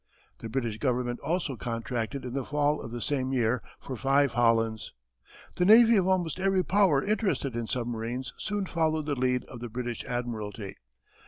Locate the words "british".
0.49-0.79, 9.69-10.03